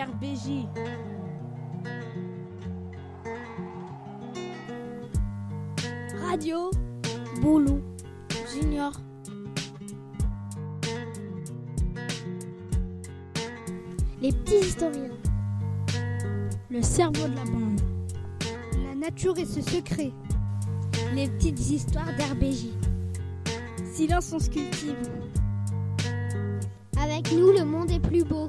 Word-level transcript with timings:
RBJ. 0.00 0.66
Radio 6.26 6.70
Boulou 7.42 7.82
Junior. 8.54 8.92
Les 14.22 14.32
petits 14.32 14.60
historiens. 14.60 15.10
Le 16.70 16.80
cerveau 16.80 17.28
de 17.28 17.34
la 17.34 17.44
bande. 17.44 17.80
La 18.82 18.94
nature 18.94 19.36
et 19.36 19.44
ses 19.44 19.60
secrets. 19.60 20.12
Les 21.14 21.28
petites 21.28 21.60
histoires 21.70 22.16
d'RBJ. 22.16 22.68
Silence 23.92 24.32
on 24.32 24.38
se. 24.38 24.48
Avec 26.98 27.32
nous, 27.32 27.52
le 27.52 27.64
monde 27.66 27.90
est 27.90 28.00
plus 28.00 28.24
beau. 28.24 28.48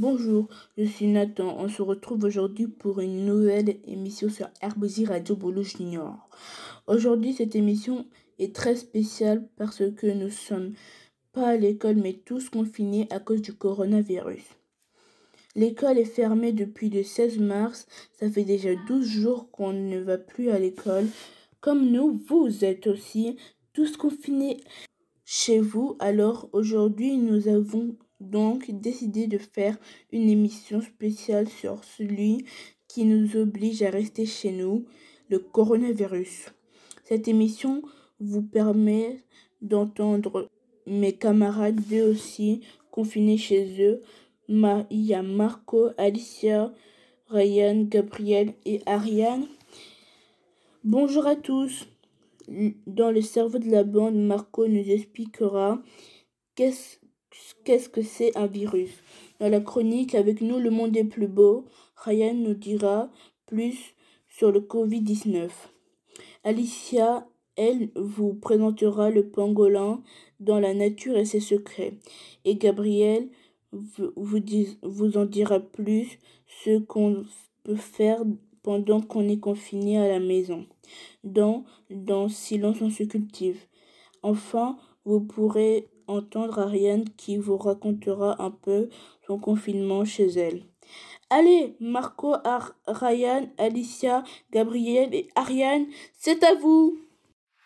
Bonjour, 0.00 0.48
je 0.78 0.84
suis 0.84 1.08
Nathan. 1.08 1.58
On 1.58 1.68
se 1.68 1.82
retrouve 1.82 2.24
aujourd'hui 2.24 2.66
pour 2.66 3.00
une 3.00 3.26
nouvelle 3.26 3.76
émission 3.84 4.30
sur 4.30 4.48
RBZ 4.62 5.04
Radio 5.08 5.36
Bolo 5.36 5.62
Junior. 5.62 6.26
Aujourd'hui, 6.86 7.34
cette 7.34 7.54
émission 7.54 8.06
est 8.38 8.56
très 8.56 8.76
spéciale 8.76 9.46
parce 9.58 9.82
que 9.94 10.06
nous 10.06 10.30
sommes 10.30 10.72
pas 11.34 11.48
à 11.48 11.56
l'école 11.58 11.96
mais 11.96 12.14
tous 12.14 12.48
confinés 12.48 13.08
à 13.10 13.20
cause 13.20 13.42
du 13.42 13.52
coronavirus. 13.52 14.40
L'école 15.54 15.98
est 15.98 16.06
fermée 16.06 16.52
depuis 16.52 16.88
le 16.88 17.02
16 17.02 17.38
mars. 17.38 17.86
Ça 18.18 18.30
fait 18.30 18.44
déjà 18.44 18.70
12 18.88 19.06
jours 19.06 19.50
qu'on 19.50 19.74
ne 19.74 19.98
va 19.98 20.16
plus 20.16 20.48
à 20.48 20.58
l'école. 20.58 21.08
Comme 21.60 21.90
nous, 21.90 22.18
vous 22.26 22.64
êtes 22.64 22.86
aussi 22.86 23.36
tous 23.74 23.98
confinés 23.98 24.62
chez 25.26 25.60
vous. 25.60 25.96
Alors 25.98 26.48
aujourd'hui, 26.54 27.18
nous 27.18 27.48
avons 27.48 27.98
donc 28.20 28.70
décidé 28.70 29.26
de 29.26 29.38
faire 29.38 29.76
une 30.12 30.28
émission 30.28 30.80
spéciale 30.80 31.48
sur 31.48 31.82
celui 31.84 32.44
qui 32.88 33.04
nous 33.04 33.36
oblige 33.36 33.82
à 33.82 33.90
rester 33.90 34.26
chez 34.26 34.52
nous, 34.52 34.84
le 35.28 35.38
coronavirus. 35.38 36.46
Cette 37.04 37.28
émission 37.28 37.82
vous 38.20 38.42
permet 38.42 39.22
d'entendre 39.62 40.48
mes 40.86 41.12
camarades 41.12 41.80
eux 41.92 42.10
aussi 42.10 42.60
confinés 42.90 43.38
chez 43.38 43.82
eux. 43.82 44.02
il 44.48 45.02
y 45.02 45.14
a 45.14 45.22
Marco, 45.22 45.90
Alicia, 45.96 46.72
Ryan, 47.28 47.84
Gabriel 47.88 48.54
et 48.64 48.80
Ariane. 48.86 49.46
Bonjour 50.82 51.26
à 51.26 51.36
tous. 51.36 51.86
Dans 52.86 53.12
le 53.12 53.22
cerveau 53.22 53.58
de 53.58 53.70
la 53.70 53.84
bande, 53.84 54.16
Marco 54.16 54.66
nous 54.66 54.90
expliquera 54.90 55.80
qu'est-ce 56.56 56.99
qu'est-ce 57.64 57.88
que 57.88 58.02
c'est 58.02 58.36
un 58.36 58.46
virus? 58.46 58.90
Dans 59.38 59.48
la 59.48 59.60
chronique 59.60 60.14
Avec 60.14 60.40
nous, 60.40 60.58
le 60.58 60.70
monde 60.70 60.96
est 60.96 61.04
plus 61.04 61.28
beau, 61.28 61.66
Ryan 61.96 62.34
nous 62.34 62.54
dira 62.54 63.10
plus 63.46 63.94
sur 64.28 64.52
le 64.52 64.60
Covid-19. 64.60 65.50
Alicia, 66.44 67.26
elle, 67.56 67.90
vous 67.94 68.34
présentera 68.34 69.10
le 69.10 69.28
pangolin 69.28 70.02
dans 70.38 70.60
la 70.60 70.72
nature 70.72 71.16
et 71.16 71.24
ses 71.24 71.40
secrets. 71.40 71.94
Et 72.44 72.56
Gabriel 72.56 73.28
vous, 73.72 75.16
en 75.16 75.24
dira 75.24 75.60
plus 75.60 76.18
ce 76.46 76.78
qu'on 76.78 77.24
peut 77.62 77.76
faire 77.76 78.22
pendant 78.62 79.00
qu'on 79.00 79.28
est 79.28 79.38
confiné 79.38 79.98
à 79.98 80.08
la 80.08 80.20
maison. 80.20 80.66
Dans, 81.24 81.64
dans 81.90 82.28
Silence 82.28 82.80
on 82.80 82.90
se 82.90 83.04
cultive. 83.04 83.60
Enfin, 84.22 84.78
vous 85.04 85.20
pourrez 85.20 85.88
entendre 86.10 86.58
Ariane 86.58 87.04
qui 87.16 87.36
vous 87.36 87.56
racontera 87.56 88.42
un 88.42 88.50
peu 88.50 88.88
son 89.26 89.38
confinement 89.38 90.04
chez 90.04 90.26
elle. 90.26 90.64
Allez, 91.30 91.76
Marco, 91.78 92.34
Ryan, 92.86 93.48
Alicia, 93.56 94.24
Gabriel 94.50 95.14
et 95.14 95.28
Ariane, 95.36 95.86
c'est 96.18 96.42
à 96.42 96.54
vous. 96.54 96.98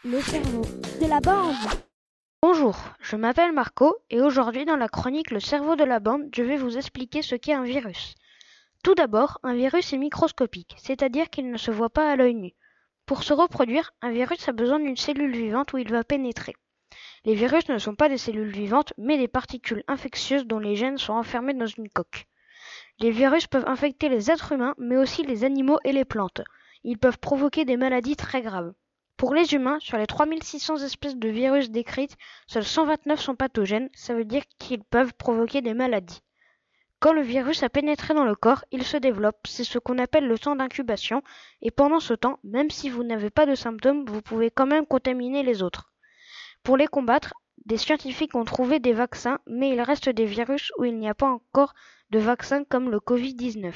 Le 0.05 0.21
cerveau 0.21 0.63
de 1.01 1.07
la 1.09 1.21
bande. 1.21 1.55
Bonjour, 2.43 2.77
je 3.01 3.17
m'appelle 3.17 3.53
Marco 3.53 3.97
et 4.11 4.21
aujourd'hui 4.21 4.67
dans 4.67 4.77
la 4.77 4.89
chronique 4.89 5.31
Le 5.31 5.41
cerveau 5.41 5.77
de 5.77 5.85
la 5.85 5.99
bande, 5.99 6.29
je 6.37 6.43
vais 6.43 6.59
vous 6.59 6.77
expliquer 6.77 7.23
ce 7.23 7.37
qu'est 7.37 7.55
un 7.55 7.65
virus. 7.65 8.15
Tout 8.83 8.95
d'abord, 8.95 9.39
un 9.43 9.55
virus 9.55 9.95
est 9.95 9.99
microscopique, 9.99 10.77
c'est-à-dire 10.77 11.31
qu'il 11.31 11.51
ne 11.51 11.57
se 11.57 11.71
voit 11.71 11.89
pas 11.89 12.11
à 12.11 12.17
l'œil 12.17 12.35
nu. 12.35 12.53
Pour 13.07 13.23
se 13.23 13.33
reproduire, 13.33 13.93
un 14.03 14.13
virus 14.13 14.47
a 14.47 14.53
besoin 14.53 14.79
d'une 14.79 14.99
cellule 14.99 15.35
vivante 15.35 15.73
où 15.73 15.79
il 15.79 15.91
va 15.91 16.05
pénétrer. 16.05 16.55
Les 17.27 17.35
virus 17.35 17.69
ne 17.71 17.79
sont 17.79 17.95
pas 17.95 18.11
des 18.11 18.19
cellules 18.19 18.53
vivantes, 18.53 18.93
mais 18.99 19.17
des 19.17 19.29
particules 19.29 19.83
infectieuses 19.89 20.47
dont 20.47 20.59
les 20.59 20.77
gènes 20.77 20.99
sont 20.99 21.15
enfermés 21.15 21.55
dans 21.55 21.67
une 21.67 21.89
coque. 21.89 22.27
Les 22.99 23.11
virus 23.11 23.47
peuvent 23.47 23.67
infecter 23.67 24.11
les 24.11 24.31
êtres 24.31 24.53
humains, 24.53 24.75
mais 24.77 24.99
aussi 24.99 25.23
les 25.23 25.43
animaux 25.43 25.79
et 25.85 25.93
les 25.93 26.05
plantes. 26.05 26.43
Ils 26.83 26.99
peuvent 26.99 27.19
provoquer 27.19 27.65
des 27.65 27.79
maladies 27.79 28.17
très 28.17 28.43
graves. 28.43 28.75
Pour 29.17 29.33
les 29.33 29.55
humains, 29.55 29.79
sur 29.81 29.97
les 29.97 30.07
3600 30.07 30.79
espèces 30.79 31.17
de 31.17 31.29
virus 31.31 31.71
décrites, 31.71 32.19
seuls 32.47 32.65
129 32.65 33.19
sont 33.19 33.37
pathogènes, 33.37 33.89
ça 33.95 34.13
veut 34.13 34.27
dire 34.27 34.43
qu'ils 34.59 34.85
peuvent 34.85 35.15
provoquer 35.15 35.63
des 35.63 35.73
maladies. 35.73 36.21
Quand 37.01 37.15
le 37.15 37.23
virus 37.23 37.63
a 37.63 37.71
pénétré 37.71 38.13
dans 38.13 38.25
le 38.25 38.35
corps, 38.35 38.67
il 38.71 38.83
se 38.85 38.99
développe, 38.99 39.47
c'est 39.47 39.65
ce 39.65 39.79
qu'on 39.79 39.99
appelle 39.99 40.27
le 40.27 40.39
temps 40.39 40.57
d'incubation, 40.57 41.23
et 41.63 41.71
pendant 41.71 42.01
ce 42.01 42.13
temps, 42.13 42.39
même 42.45 42.71
si 42.71 42.91
vous 42.91 43.03
n'avez 43.03 43.31
pas 43.31 43.47
de 43.47 43.55
symptômes, 43.55 44.05
vous 44.05 44.21
pouvez 44.21 44.51
quand 44.51 44.67
même 44.67 44.85
contaminer 44.85 45.43
les 45.43 45.63
autres. 45.63 45.94
Pour 46.65 46.79
les 46.79 46.87
combattre, 46.87 47.35
des 47.67 47.77
scientifiques 47.77 48.35
ont 48.35 48.47
trouvé 48.47 48.81
des 48.81 48.95
vaccins, 48.95 49.39
mais 49.47 49.69
il 49.69 49.83
reste 49.83 50.09
des 50.09 50.25
virus 50.25 50.73
où 50.79 50.85
il 50.85 50.99
n'y 50.99 51.11
a 51.11 51.15
pas 51.15 51.29
encore 51.29 51.75
de 52.09 52.19
vaccin 52.19 52.65
comme 52.65 52.91
le 52.91 53.01
Covid-19. 53.01 53.75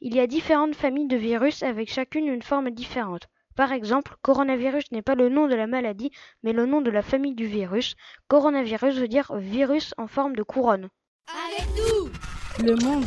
Il 0.00 0.14
y 0.14 0.20
a 0.20 0.26
différentes 0.26 0.74
familles 0.74 1.06
de 1.06 1.18
virus 1.18 1.62
avec 1.62 1.92
chacune 1.92 2.26
une 2.26 2.40
forme 2.40 2.70
différente. 2.70 3.28
Par 3.56 3.72
exemple, 3.72 4.16
coronavirus 4.22 4.90
n'est 4.90 5.02
pas 5.02 5.14
le 5.14 5.28
nom 5.28 5.48
de 5.48 5.54
la 5.54 5.66
maladie, 5.66 6.12
mais 6.42 6.54
le 6.54 6.64
nom 6.64 6.80
de 6.80 6.90
la 6.90 7.02
famille 7.02 7.34
du 7.34 7.46
virus. 7.46 7.94
Coronavirus 8.28 8.96
veut 8.96 9.08
dire 9.08 9.36
virus 9.36 9.92
en 9.98 10.06
forme 10.06 10.34
de 10.34 10.42
couronne. 10.42 10.88
Avec 11.28 11.68
nous, 11.76 12.64
le 12.64 12.74
monde 12.82 13.04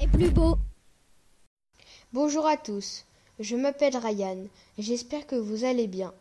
est 0.00 0.06
plus 0.06 0.30
beau. 0.30 0.56
Bonjour 2.12 2.46
à 2.46 2.56
tous, 2.56 3.06
je 3.40 3.56
m'appelle 3.56 3.96
Ryan, 3.96 4.46
j'espère 4.78 5.26
que 5.26 5.34
vous 5.34 5.64
allez 5.64 5.88
bien. 5.88 6.14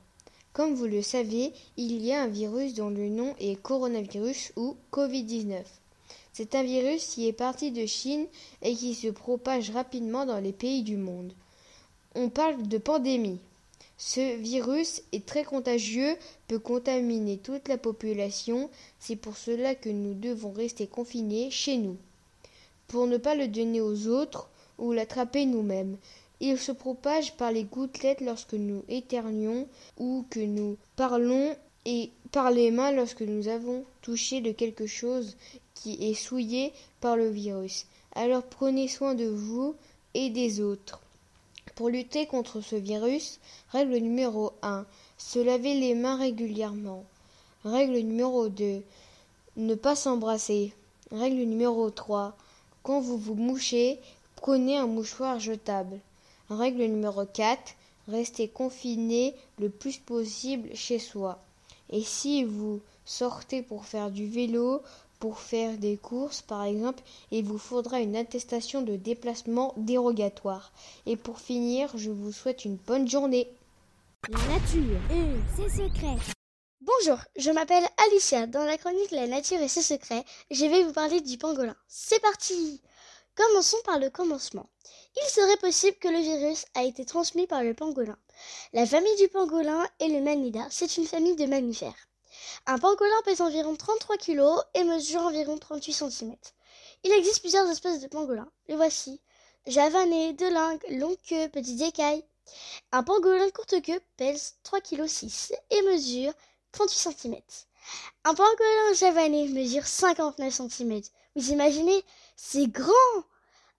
Comme 0.55 0.73
vous 0.73 0.85
le 0.85 1.01
savez, 1.01 1.51
il 1.75 2.01
y 2.01 2.13
a 2.13 2.21
un 2.21 2.27
virus 2.27 2.75
dont 2.75 2.89
le 2.89 3.09
nom 3.09 3.35
est 3.41 3.61
coronavirus 3.61 4.53
ou 4.55 4.77
Covid-19. 4.89 5.61
C'est 6.31 6.55
un 6.55 6.63
virus 6.63 7.07
qui 7.07 7.27
est 7.27 7.33
parti 7.33 7.71
de 7.71 7.85
Chine 7.85 8.25
et 8.61 8.73
qui 8.73 8.95
se 8.95 9.09
propage 9.09 9.71
rapidement 9.71 10.25
dans 10.25 10.39
les 10.39 10.53
pays 10.53 10.81
du 10.81 10.95
monde. 10.95 11.33
On 12.15 12.29
parle 12.29 12.69
de 12.69 12.77
pandémie. 12.77 13.41
Ce 13.97 14.37
virus 14.37 15.01
est 15.11 15.25
très 15.25 15.43
contagieux, 15.43 16.15
peut 16.47 16.59
contaminer 16.59 17.37
toute 17.37 17.67
la 17.67 17.77
population, 17.77 18.69
c'est 18.97 19.17
pour 19.17 19.35
cela 19.35 19.75
que 19.75 19.89
nous 19.89 20.13
devons 20.13 20.53
rester 20.53 20.87
confinés 20.87 21.51
chez 21.51 21.75
nous, 21.75 21.97
pour 22.87 23.07
ne 23.07 23.17
pas 23.17 23.35
le 23.35 23.49
donner 23.49 23.81
aux 23.81 24.07
autres 24.07 24.49
ou 24.77 24.93
l'attraper 24.93 25.45
nous-mêmes. 25.45 25.97
Il 26.41 26.57
se 26.57 26.71
propage 26.71 27.35
par 27.37 27.51
les 27.51 27.63
gouttelettes 27.63 28.21
lorsque 28.21 28.53
nous 28.53 28.83
éternions 28.89 29.67
ou 29.97 30.25
que 30.29 30.39
nous 30.39 30.77
parlons 30.95 31.55
et 31.85 32.11
par 32.31 32.51
les 32.51 32.71
mains 32.71 32.91
lorsque 32.91 33.21
nous 33.21 33.47
avons 33.47 33.85
touché 34.01 34.41
de 34.41 34.51
quelque 34.51 34.87
chose 34.87 35.37
qui 35.73 35.93
est 36.09 36.13
souillé 36.13 36.73
par 36.99 37.15
le 37.15 37.29
virus. 37.29 37.85
Alors 38.13 38.43
prenez 38.43 38.87
soin 38.87 39.13
de 39.13 39.25
vous 39.25 39.75
et 40.13 40.29
des 40.29 40.61
autres. 40.61 40.99
Pour 41.75 41.89
lutter 41.89 42.25
contre 42.25 42.61
ce 42.61 42.75
virus, 42.75 43.39
règle 43.69 43.97
numéro 43.97 44.53
1, 44.61 44.85
se 45.17 45.39
laver 45.39 45.73
les 45.73 45.95
mains 45.95 46.17
régulièrement. 46.17 47.03
Règle 47.63 47.97
numéro 47.97 48.47
2, 48.47 48.81
ne 49.57 49.75
pas 49.75 49.95
s'embrasser. 49.95 50.73
Règle 51.11 51.43
numéro 51.43 51.89
3, 51.89 52.35
quand 52.83 52.99
vous 52.99 53.17
vous 53.17 53.35
mouchez, 53.35 53.99
prenez 54.35 54.77
un 54.77 54.87
mouchoir 54.87 55.39
jetable. 55.39 55.99
Règle 56.49 56.83
numéro 56.83 57.25
4. 57.25 57.75
Restez 58.07 58.47
confiné 58.47 59.33
le 59.59 59.69
plus 59.69 59.97
possible 59.97 60.69
chez 60.75 60.99
soi. 60.99 61.39
Et 61.89 62.03
si 62.03 62.43
vous 62.43 62.81
sortez 63.03 63.61
pour 63.61 63.85
faire 63.85 64.11
du 64.11 64.27
vélo, 64.27 64.81
pour 65.19 65.39
faire 65.39 65.77
des 65.77 65.97
courses 65.97 66.41
par 66.41 66.63
exemple, 66.63 67.01
il 67.31 67.45
vous 67.45 67.57
faudra 67.57 67.99
une 67.99 68.15
attestation 68.15 68.81
de 68.81 68.95
déplacement 68.95 69.73
dérogatoire. 69.77 70.71
Et 71.05 71.15
pour 71.15 71.39
finir, 71.39 71.89
je 71.95 72.11
vous 72.11 72.31
souhaite 72.31 72.65
une 72.65 72.75
bonne 72.75 73.09
journée. 73.09 73.47
La 74.29 74.37
nature 74.37 74.99
et 75.11 75.55
ses 75.55 75.69
secrets. 75.69 76.17
Bonjour, 76.81 77.17
je 77.37 77.49
m'appelle 77.49 77.85
Alicia. 78.05 78.45
Dans 78.45 78.63
la 78.63 78.77
chronique 78.77 79.11
La 79.11 79.27
nature 79.27 79.61
et 79.61 79.67
ses 79.67 79.81
secrets, 79.81 80.23
je 80.51 80.65
vais 80.65 80.83
vous 80.83 80.93
parler 80.93 81.21
du 81.21 81.37
pangolin. 81.37 81.75
C'est 81.87 82.21
parti 82.21 82.81
Commençons 83.35 83.81
par 83.83 83.99
le 83.99 84.09
commencement. 84.09 84.69
Il 85.17 85.29
serait 85.29 85.57
possible 85.57 85.97
que 85.97 86.07
le 86.07 86.19
virus 86.19 86.65
a 86.73 86.83
été 86.83 87.03
transmis 87.03 87.47
par 87.47 87.63
le 87.63 87.73
pangolin. 87.73 88.17
La 88.71 88.85
famille 88.85 89.15
du 89.17 89.27
pangolin 89.27 89.85
et 89.99 90.07
le 90.07 90.21
manida, 90.21 90.65
c'est 90.69 90.95
une 90.95 91.05
famille 91.05 91.35
de 91.35 91.45
mammifères. 91.45 92.07
Un 92.65 92.77
pangolin 92.77 93.21
pèse 93.25 93.41
environ 93.41 93.75
33 93.75 94.17
kg 94.17 94.41
et 94.73 94.85
mesure 94.85 95.21
environ 95.21 95.57
38 95.57 95.91
cm. 95.91 96.35
Il 97.03 97.11
existe 97.11 97.41
plusieurs 97.41 97.69
espèces 97.69 97.99
de 97.99 98.07
pangolins. 98.07 98.49
Les 98.69 98.77
voici. 98.77 99.19
Javanais, 99.67 100.31
delingue, 100.31 100.83
longue 100.91 101.17
queue, 101.27 101.49
petites 101.49 101.81
écailles. 101.81 102.23
Un 102.93 103.03
pangolin 103.03 103.49
courte 103.49 103.81
queue 103.81 103.99
pèse 104.15 104.55
3,6 104.63 105.49
kg 105.49 105.59
et 105.71 105.81
mesure 105.81 106.33
38 106.71 107.13
cm. 107.19 107.35
Un 108.23 108.33
pangolin 108.33 108.93
javanais 108.99 109.47
mesure 109.47 109.85
59 109.85 110.53
cm. 110.53 111.01
Vous 111.35 111.51
imaginez 111.51 112.03
C'est 112.35 112.67
grand 112.67 112.93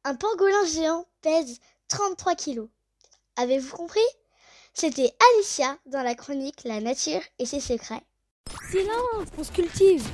Un 0.05 0.14
pangolin 0.14 0.64
géant 0.67 1.06
pèse 1.23 1.58
33 1.88 2.35
kg. 2.35 2.69
Avez-vous 3.37 3.76
compris? 3.76 4.00
C'était 4.73 5.12
Alicia 5.35 5.79
dans 5.87 6.03
la 6.03 6.14
chronique 6.14 6.64
La 6.64 6.81
nature 6.81 7.23
et 7.38 7.47
ses 7.47 7.61
secrets. 7.61 8.03
Silence, 8.70 9.29
on 9.38 9.44
se 9.44 9.53
cultive. 9.53 10.06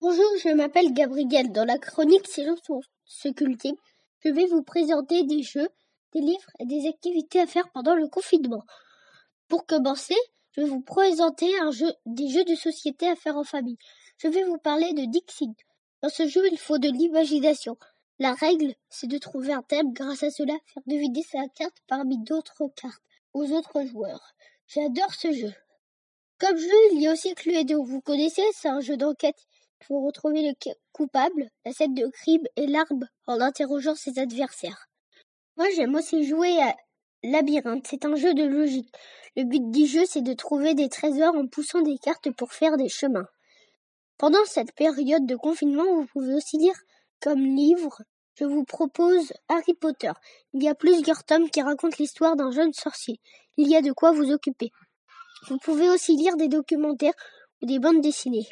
Bonjour, 0.00 0.30
je 0.44 0.54
m'appelle 0.54 0.92
Gabriel. 0.92 1.50
Dans 1.52 1.64
la 1.64 1.78
chronique 1.78 2.28
Silence, 2.28 2.60
on 2.68 2.80
se 3.04 3.28
cultive, 3.28 3.74
je 4.20 4.28
vais 4.30 4.46
vous 4.46 4.62
présenter 4.62 5.24
des 5.24 5.42
jeux, 5.42 5.68
des 6.12 6.20
livres 6.20 6.50
et 6.60 6.66
des 6.66 6.88
activités 6.88 7.40
à 7.40 7.46
faire 7.46 7.68
pendant 7.72 7.94
le 7.94 8.08
confinement. 8.08 8.64
Pour 9.48 9.66
commencer, 9.66 10.16
je 10.58 10.64
vais 10.64 10.70
vous 10.70 10.80
présenter 10.80 11.56
un 11.60 11.70
jeu, 11.70 11.92
des 12.04 12.28
jeux 12.28 12.42
de 12.42 12.56
société 12.56 13.08
à 13.08 13.14
faire 13.14 13.36
en 13.36 13.44
famille. 13.44 13.78
Je 14.16 14.26
vais 14.26 14.42
vous 14.42 14.58
parler 14.58 14.92
de 14.92 15.04
Dixit. 15.04 15.54
Dans 16.02 16.08
ce 16.08 16.26
jeu, 16.26 16.42
il 16.50 16.58
faut 16.58 16.78
de 16.78 16.88
l'imagination. 16.88 17.76
La 18.18 18.34
règle, 18.34 18.74
c'est 18.88 19.06
de 19.06 19.18
trouver 19.18 19.52
un 19.52 19.62
thème, 19.62 19.92
grâce 19.92 20.24
à 20.24 20.32
cela, 20.32 20.54
faire 20.66 20.82
deviner 20.88 21.22
sa 21.22 21.46
carte 21.54 21.76
parmi 21.86 22.18
d'autres 22.24 22.64
cartes 22.74 23.04
aux 23.34 23.52
autres 23.52 23.84
joueurs. 23.84 24.34
J'adore 24.66 25.14
ce 25.14 25.32
jeu. 25.32 25.52
Comme 26.40 26.56
jeu, 26.56 26.92
il 26.92 27.02
y 27.02 27.06
a 27.06 27.12
aussi 27.12 27.32
Cluedo. 27.36 27.84
Vous 27.84 28.00
connaissez, 28.00 28.42
c'est 28.52 28.68
un 28.68 28.80
jeu 28.80 28.96
d'enquête. 28.96 29.38
Il 29.80 29.86
faut 29.86 30.04
retrouver 30.04 30.42
le 30.42 30.54
coupable, 30.90 31.50
la 31.64 31.72
scène 31.72 31.94
de 31.94 32.08
crime 32.08 32.48
et 32.56 32.66
l'arme 32.66 33.06
en 33.28 33.40
interrogeant 33.40 33.94
ses 33.94 34.18
adversaires. 34.18 34.88
Moi, 35.56 35.68
j'aime 35.76 35.94
aussi 35.94 36.24
jouer 36.24 36.60
à 36.60 36.74
Labyrinthe. 37.22 37.86
C'est 37.88 38.04
un 38.04 38.14
jeu 38.14 38.34
de 38.34 38.44
logique. 38.44 38.92
Le 39.36 39.44
but 39.44 39.70
du 39.70 39.86
jeu, 39.86 40.04
c'est 40.06 40.22
de 40.22 40.32
trouver 40.34 40.74
des 40.74 40.88
trésors 40.88 41.34
en 41.34 41.46
poussant 41.46 41.82
des 41.82 41.98
cartes 41.98 42.30
pour 42.30 42.52
faire 42.52 42.76
des 42.76 42.88
chemins. 42.88 43.26
Pendant 44.18 44.44
cette 44.46 44.72
période 44.74 45.26
de 45.26 45.36
confinement, 45.36 45.84
vous 45.84 46.06
pouvez 46.06 46.34
aussi 46.34 46.58
lire 46.58 46.74
comme 47.20 47.40
livre. 47.40 48.02
Je 48.34 48.44
vous 48.44 48.64
propose 48.64 49.32
Harry 49.48 49.74
Potter. 49.74 50.12
Il 50.52 50.62
y 50.62 50.68
a 50.68 50.74
plusieurs 50.74 51.24
tomes 51.24 51.50
qui 51.50 51.60
racontent 51.60 51.96
l'histoire 51.98 52.36
d'un 52.36 52.52
jeune 52.52 52.72
sorcier. 52.72 53.20
Il 53.56 53.68
y 53.68 53.76
a 53.76 53.82
de 53.82 53.92
quoi 53.92 54.12
vous 54.12 54.30
occuper. 54.30 54.70
Vous 55.48 55.58
pouvez 55.58 55.88
aussi 55.88 56.16
lire 56.16 56.36
des 56.36 56.48
documentaires 56.48 57.14
ou 57.62 57.66
des 57.66 57.78
bandes 57.80 58.00
dessinées. 58.00 58.48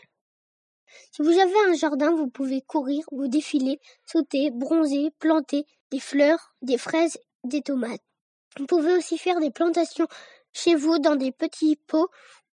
Si 1.13 1.23
vous 1.23 1.39
avez 1.39 1.59
un 1.69 1.75
jardin, 1.75 2.15
vous 2.15 2.29
pouvez 2.29 2.63
courir 2.63 3.05
ou 3.13 3.29
défiler, 3.29 3.81
sauter, 4.05 4.51
bronzer, 4.51 5.11
planter 5.19 5.67
des 5.91 6.01
fleurs, 6.01 6.55
des 6.63 6.79
fraises, 6.79 7.19
des 7.45 7.63
tomates. 7.63 8.03
Vous 8.59 8.67
pouvez 8.67 8.95
aussi 8.95 9.19
faire 9.19 9.39
des 9.41 9.51
plantations 9.51 10.07
chez 10.53 10.75
vous 10.75 10.99
dans 10.99 11.17
des 11.17 11.33
petits 11.33 11.79
pots 11.87 12.09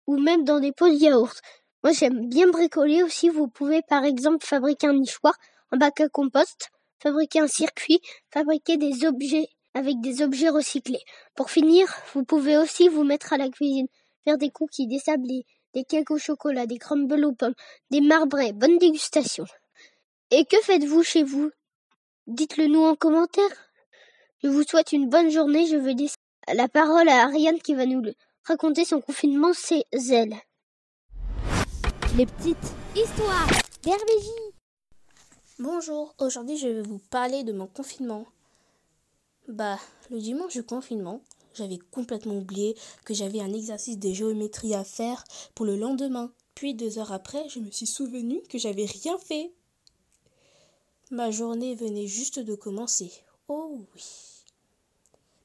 ou 0.07 0.17
même 0.17 0.43
dans 0.43 0.59
des 0.59 0.71
pots 0.71 0.89
de 0.89 0.95
yaourt. 0.95 1.41
Moi 1.83 1.93
j'aime 1.93 2.27
bien 2.27 2.47
bricoler 2.47 3.03
aussi. 3.03 3.29
Vous 3.29 3.47
pouvez 3.47 3.81
par 3.81 4.03
exemple 4.03 4.45
fabriquer 4.45 4.87
un 4.87 4.93
nichoir, 4.93 5.35
un 5.71 5.77
bac 5.77 6.01
à 6.01 6.09
compost, 6.09 6.69
fabriquer 7.01 7.39
un 7.39 7.47
circuit, 7.47 7.99
fabriquer 8.31 8.77
des 8.77 9.05
objets 9.05 9.47
avec 9.73 10.01
des 10.01 10.21
objets 10.21 10.49
recyclés. 10.49 11.03
Pour 11.35 11.49
finir, 11.49 11.87
vous 12.13 12.23
pouvez 12.23 12.57
aussi 12.57 12.89
vous 12.89 13.03
mettre 13.03 13.33
à 13.33 13.37
la 13.37 13.49
cuisine, 13.49 13.87
faire 14.23 14.37
des 14.37 14.51
cookies, 14.51 14.87
des 14.87 14.99
sablés, 14.99 15.45
des 15.73 15.83
cakes 15.83 16.11
au 16.11 16.17
chocolat, 16.17 16.67
des 16.67 16.77
crumbles 16.77 17.25
aux 17.25 17.33
pommes, 17.33 17.55
des 17.89 18.01
marbrés. 18.01 18.53
Bonne 18.53 18.77
dégustation. 18.77 19.45
Et 20.31 20.45
que 20.45 20.57
faites-vous 20.63 21.03
chez 21.03 21.23
vous? 21.23 21.49
Dites-le 22.27 22.67
nous 22.67 22.83
en 22.83 22.95
commentaire. 22.95 23.49
Je 24.43 24.49
vous 24.49 24.63
souhaite 24.63 24.91
une 24.91 25.09
bonne 25.09 25.29
journée. 25.31 25.67
Je 25.67 25.77
veux 25.77 25.93
laisser 25.93 26.17
la 26.53 26.67
parole 26.67 27.07
à 27.07 27.23
Ariane 27.23 27.61
qui 27.61 27.75
va 27.75 27.85
nous 27.85 28.03
raconter 28.43 28.83
son 28.83 28.99
confinement, 28.99 29.53
c'est 29.53 29.85
Zelle. 29.95 30.35
Les 32.17 32.25
petites 32.25 32.57
histoires. 32.93 33.47
Bonjour, 35.59 36.13
aujourd'hui 36.19 36.57
je 36.57 36.67
vais 36.67 36.81
vous 36.81 36.99
parler 37.09 37.45
de 37.45 37.53
mon 37.53 37.67
confinement. 37.67 38.25
Bah, 39.47 39.79
le 40.11 40.19
dimanche 40.19 40.53
du 40.53 40.63
confinement, 40.63 41.21
j'avais 41.53 41.79
complètement 41.91 42.37
oublié 42.37 42.75
que 43.05 43.13
j'avais 43.13 43.39
un 43.39 43.53
exercice 43.53 43.97
de 43.97 44.11
géométrie 44.11 44.75
à 44.75 44.83
faire 44.83 45.23
pour 45.55 45.65
le 45.65 45.77
lendemain. 45.77 46.33
Puis 46.53 46.73
deux 46.73 46.99
heures 46.99 47.13
après, 47.13 47.47
je 47.47 47.59
me 47.59 47.71
suis 47.71 47.87
souvenu 47.87 48.41
que 48.49 48.57
j'avais 48.57 48.85
rien 48.85 49.17
fait. 49.19 49.53
Ma 51.11 51.31
journée 51.31 51.75
venait 51.75 52.07
juste 52.07 52.39
de 52.39 52.55
commencer. 52.55 53.09
Oh 53.47 53.85
oui. 53.93 54.32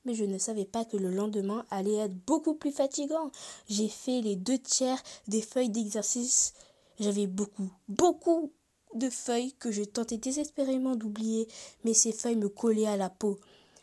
Mais 0.09 0.15
je 0.15 0.25
ne 0.25 0.39
savais 0.39 0.65
pas 0.65 0.87
que 0.87 0.97
le 0.97 1.11
lendemain 1.11 1.67
allait 1.71 1.97
être 1.97 2.17
beaucoup 2.27 2.55
plus 2.55 2.73
fatigant. 2.73 3.31
J'ai 3.69 3.89
fait 3.89 4.23
les 4.23 4.37
deux 4.37 4.57
tiers 4.57 5.03
des 5.27 5.43
feuilles 5.43 5.69
d'exercice. 5.69 6.55
J'avais 6.99 7.27
beaucoup, 7.27 7.69
beaucoup 7.89 8.51
de 8.95 9.11
feuilles 9.11 9.53
que 9.59 9.71
je 9.71 9.83
tentais 9.83 10.17
désespérément 10.17 10.97
d'oublier, 10.97 11.47
mais 11.85 11.93
ces 11.93 12.13
feuilles 12.13 12.37
me 12.37 12.49
collaient 12.49 12.87
à 12.87 12.97
la 12.97 13.11
peau. 13.11 13.39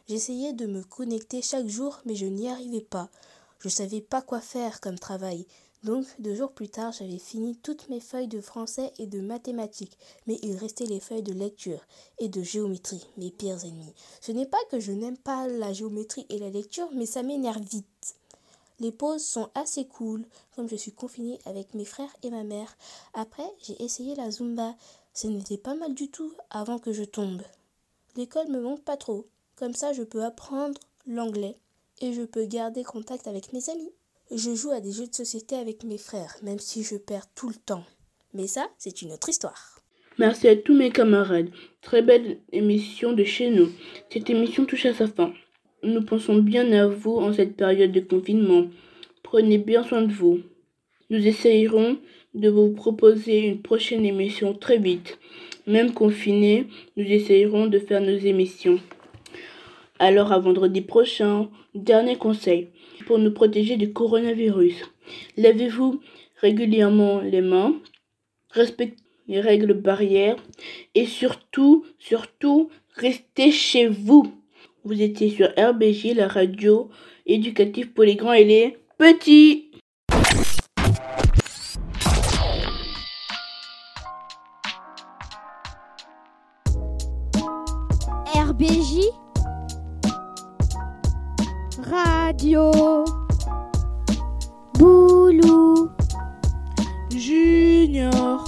J'essayais 0.09 0.53
de 0.53 0.65
me 0.65 0.81
connecter 0.81 1.43
chaque 1.43 1.67
jour, 1.67 2.01
mais 2.05 2.15
je 2.15 2.25
n'y 2.25 2.49
arrivais 2.49 2.81
pas. 2.81 3.11
Je 3.59 3.69
savais 3.69 4.01
pas 4.01 4.23
quoi 4.23 4.41
faire 4.41 4.81
comme 4.81 4.97
travail. 4.97 5.45
Donc, 5.83 6.05
deux 6.19 6.33
jours 6.33 6.51
plus 6.51 6.69
tard, 6.69 6.93
j'avais 6.93 7.19
fini 7.19 7.55
toutes 7.57 7.89
mes 7.89 7.99
feuilles 7.99 8.27
de 8.27 8.41
français 8.41 8.91
et 8.97 9.05
de 9.05 9.21
mathématiques, 9.21 9.97
mais 10.25 10.39
il 10.41 10.55
restait 10.55 10.85
les 10.85 10.99
feuilles 10.99 11.21
de 11.21 11.33
lecture 11.33 11.85
et 12.17 12.27
de 12.27 12.41
géométrie, 12.41 13.05
mes 13.17 13.29
pires 13.29 13.63
ennemis. 13.63 13.93
Ce 14.19 14.31
n'est 14.31 14.47
pas 14.47 14.63
que 14.71 14.79
je 14.79 14.91
n'aime 14.91 15.17
pas 15.17 15.47
la 15.47 15.73
géométrie 15.73 16.25
et 16.29 16.39
la 16.39 16.49
lecture, 16.49 16.89
mais 16.93 17.05
ça 17.05 17.21
m'énerve 17.21 17.61
vite. 17.61 18.15
Les 18.79 18.91
pauses 18.91 19.23
sont 19.23 19.49
assez 19.55 19.85
cool, 19.85 20.25
comme 20.55 20.67
je 20.67 20.75
suis 20.75 20.91
confinée 20.91 21.39
avec 21.45 21.73
mes 21.73 21.85
frères 21.85 22.13
et 22.23 22.29
ma 22.29 22.43
mère. 22.43 22.75
Après, 23.13 23.49
j'ai 23.61 23.81
essayé 23.81 24.15
la 24.15 24.31
Zumba. 24.31 24.75
Ce 25.13 25.27
n'était 25.27 25.57
pas 25.57 25.75
mal 25.75 25.93
du 25.93 26.09
tout 26.09 26.33
avant 26.49 26.77
que 26.77 26.91
je 26.91 27.03
tombe. 27.03 27.41
L'école 28.17 28.49
me 28.49 28.59
manque 28.59 28.83
pas 28.83 28.97
trop. 28.97 29.27
Comme 29.55 29.73
ça, 29.73 29.93
je 29.93 30.03
peux 30.03 30.23
apprendre 30.23 30.79
l'anglais 31.07 31.57
et 32.01 32.11
je 32.11 32.23
peux 32.23 32.45
garder 32.45 32.83
contact 32.83 33.27
avec 33.27 33.53
mes 33.53 33.69
amis. 33.69 33.93
Je 34.31 34.55
joue 34.55 34.71
à 34.71 34.81
des 34.81 34.91
jeux 34.91 35.05
de 35.05 35.13
société 35.13 35.55
avec 35.55 35.83
mes 35.83 35.99
frères, 35.99 36.35
même 36.41 36.57
si 36.57 36.81
je 36.81 36.95
perds 36.95 37.31
tout 37.35 37.47
le 37.47 37.55
temps. 37.55 37.83
Mais 38.33 38.47
ça, 38.47 38.67
c'est 38.79 39.03
une 39.03 39.11
autre 39.11 39.29
histoire. 39.29 39.79
Merci 40.17 40.47
à 40.47 40.55
tous 40.55 40.73
mes 40.73 40.89
camarades. 40.89 41.49
Très 41.81 42.01
belle 42.01 42.39
émission 42.51 43.13
de 43.13 43.23
chez 43.23 43.51
nous. 43.51 43.69
Cette 44.09 44.29
émission 44.31 44.65
touche 44.65 44.87
à 44.87 44.95
sa 44.95 45.07
fin. 45.07 45.31
Nous 45.83 46.01
pensons 46.01 46.37
bien 46.37 46.71
à 46.71 46.87
vous 46.87 47.17
en 47.17 47.33
cette 47.33 47.55
période 47.55 47.91
de 47.91 47.99
confinement. 47.99 48.65
Prenez 49.21 49.59
bien 49.59 49.83
soin 49.83 50.01
de 50.01 50.11
vous. 50.11 50.39
Nous 51.11 51.27
essayerons 51.27 51.99
de 52.33 52.49
vous 52.49 52.71
proposer 52.71 53.39
une 53.39 53.61
prochaine 53.61 54.05
émission 54.05 54.55
très 54.55 54.79
vite. 54.79 55.19
Même 55.67 55.93
confinés, 55.93 56.65
nous 56.97 57.05
essayerons 57.05 57.67
de 57.67 57.77
faire 57.77 58.01
nos 58.01 58.17
émissions. 58.17 58.79
Alors 59.99 60.31
à 60.31 60.39
vendredi 60.39 60.81
prochain, 60.81 61.47
dernier 61.75 62.17
conseil 62.17 62.69
pour 63.05 63.19
nous 63.19 63.31
protéger 63.31 63.77
du 63.77 63.93
coronavirus. 63.93 64.75
Lavez-vous 65.37 66.01
régulièrement 66.41 67.21
les 67.21 67.41
mains, 67.41 67.75
respectez 68.51 69.03
les 69.27 69.41
règles 69.41 69.73
barrières 69.73 70.37
et 70.93 71.05
surtout, 71.05 71.85
surtout, 71.97 72.69
restez 72.95 73.51
chez 73.51 73.87
vous. 73.87 74.23
Vous 74.83 75.01
étiez 75.01 75.29
sur 75.29 75.47
RBJ, 75.57 76.13
la 76.15 76.27
radio 76.27 76.89
éducative 77.25 77.91
pour 77.93 78.03
les 78.03 78.15
grands 78.15 78.33
et 78.33 78.43
les 78.43 78.77
petits. 78.97 79.71
RBJ 88.35 89.24
radio. 91.89 92.71
Boulou 94.77 95.91
Junior. 97.11 98.44